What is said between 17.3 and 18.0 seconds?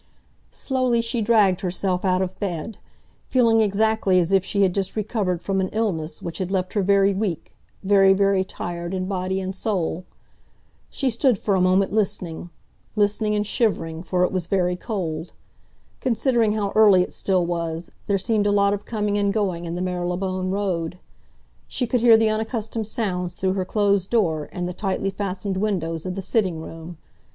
was,